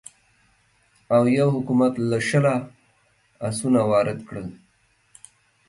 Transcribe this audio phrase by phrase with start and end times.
[1.15, 2.55] اویو حکومت له شله
[3.47, 4.47] اسونه وارد کړل.